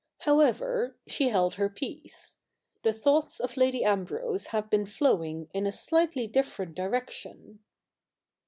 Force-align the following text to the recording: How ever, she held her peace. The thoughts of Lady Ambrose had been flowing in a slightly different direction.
How 0.21 0.39
ever, 0.39 0.95
she 1.05 1.29
held 1.29 1.53
her 1.53 1.69
peace. 1.69 2.37
The 2.81 2.91
thoughts 2.91 3.39
of 3.39 3.55
Lady 3.55 3.83
Ambrose 3.83 4.47
had 4.47 4.67
been 4.67 4.87
flowing 4.87 5.47
in 5.53 5.67
a 5.67 5.71
slightly 5.71 6.25
different 6.25 6.73
direction. 6.73 7.59